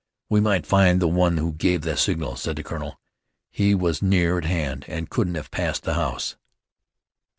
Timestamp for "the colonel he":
2.55-3.75